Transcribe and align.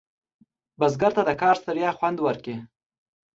بزګر 0.79 1.11
ته 1.17 1.21
د 1.27 1.31
کار 1.41 1.55
د 1.57 1.59
ستړیا 1.61 1.89
خوند 1.97 2.17
ورکړي 2.21 2.57